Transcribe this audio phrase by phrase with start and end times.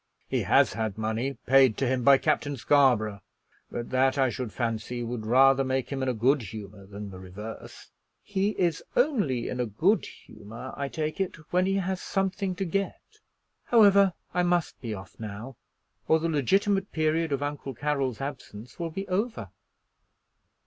[0.27, 3.21] "He has had money paid to him by Captain Scarborough;
[3.69, 7.19] but that I should fancy would rather make him in a good humor than the
[7.19, 7.91] reverse."
[8.23, 12.65] "He is only in a good humor, I take it, when he has something to
[12.65, 13.19] get.
[13.65, 15.55] However, I must be off now,
[16.07, 19.51] or the legitimate period of Uncle Carroll's absence will be over."